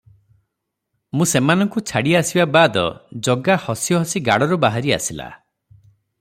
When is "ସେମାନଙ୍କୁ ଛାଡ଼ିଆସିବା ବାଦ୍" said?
1.31-2.81